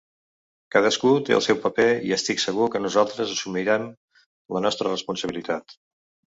[0.75, 3.87] Cadascú té el seu paper i estic segur que nosaltres assumirem
[4.59, 5.81] la nostra responsabilitat.